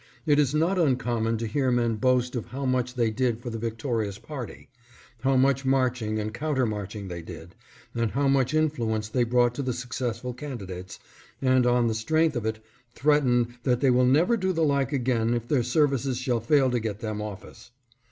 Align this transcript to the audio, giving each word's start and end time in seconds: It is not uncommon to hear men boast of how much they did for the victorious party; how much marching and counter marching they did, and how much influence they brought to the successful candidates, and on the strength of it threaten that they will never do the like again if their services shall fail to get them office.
It 0.25 0.39
is 0.39 0.55
not 0.55 0.79
uncommon 0.79 1.37
to 1.37 1.45
hear 1.45 1.69
men 1.69 1.97
boast 1.97 2.35
of 2.35 2.47
how 2.47 2.65
much 2.65 2.95
they 2.95 3.11
did 3.11 3.39
for 3.39 3.51
the 3.51 3.59
victorious 3.59 4.17
party; 4.17 4.67
how 5.19 5.35
much 5.37 5.63
marching 5.63 6.17
and 6.17 6.33
counter 6.33 6.65
marching 6.65 7.07
they 7.07 7.21
did, 7.21 7.53
and 7.93 8.09
how 8.09 8.27
much 8.27 8.55
influence 8.55 9.09
they 9.09 9.23
brought 9.23 9.53
to 9.53 9.61
the 9.61 9.73
successful 9.73 10.33
candidates, 10.33 10.97
and 11.39 11.67
on 11.67 11.85
the 11.85 11.93
strength 11.93 12.35
of 12.35 12.47
it 12.47 12.57
threaten 12.95 13.59
that 13.61 13.79
they 13.79 13.91
will 13.91 14.07
never 14.07 14.37
do 14.37 14.51
the 14.51 14.63
like 14.63 14.91
again 14.91 15.35
if 15.35 15.47
their 15.47 15.61
services 15.61 16.17
shall 16.17 16.39
fail 16.39 16.71
to 16.71 16.79
get 16.79 17.01
them 17.01 17.21
office. 17.21 17.69